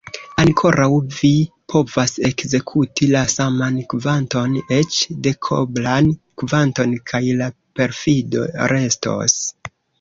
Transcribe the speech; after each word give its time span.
Ankoraŭ 0.43 0.85
vi 1.17 1.29
povas 1.73 2.13
ekzekuti 2.29 3.09
la 3.11 3.21
saman 3.35 3.77
kvanton, 3.95 4.57
eĉ 4.79 4.99
dekoblan 5.29 6.11
kvanton, 6.45 6.99
kaj 7.15 7.25
la 7.45 7.53
perfido 7.83 8.51
restos. 8.77 9.41